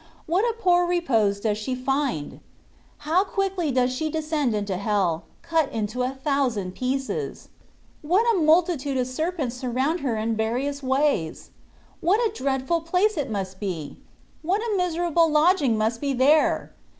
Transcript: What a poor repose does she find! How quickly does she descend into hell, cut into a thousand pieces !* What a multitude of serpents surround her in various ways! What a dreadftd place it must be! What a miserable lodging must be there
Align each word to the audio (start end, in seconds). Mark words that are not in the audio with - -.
What 0.25 0.43
a 0.49 0.57
poor 0.57 0.87
repose 0.87 1.39
does 1.39 1.59
she 1.59 1.75
find! 1.75 2.39
How 3.05 3.23
quickly 3.23 3.69
does 3.69 3.93
she 3.93 4.09
descend 4.09 4.55
into 4.55 4.77
hell, 4.77 5.25
cut 5.43 5.71
into 5.71 6.01
a 6.01 6.09
thousand 6.23 6.73
pieces 6.73 7.49
!* 6.73 7.49
What 8.01 8.25
a 8.35 8.39
multitude 8.39 8.97
of 8.97 9.05
serpents 9.05 9.57
surround 9.57 9.99
her 9.99 10.17
in 10.17 10.35
various 10.35 10.81
ways! 10.81 11.51
What 11.99 12.19
a 12.19 12.31
dreadftd 12.33 12.83
place 12.83 13.15
it 13.15 13.29
must 13.29 13.59
be! 13.59 13.97
What 14.41 14.61
a 14.61 14.75
miserable 14.75 15.29
lodging 15.29 15.77
must 15.77 16.01
be 16.01 16.13
there 16.13 16.73